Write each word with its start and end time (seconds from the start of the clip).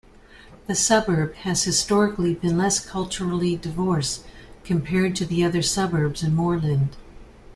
The 0.65 0.73
suburb 0.73 1.35
has 1.43 1.61
historically 1.65 2.33
been 2.33 2.57
less 2.57 2.83
culturally 2.83 3.55
diverse 3.55 4.23
compared 4.63 5.15
to 5.17 5.43
other 5.43 5.61
suburbs 5.61 6.23
in 6.23 6.33
Moreland. 6.33 6.95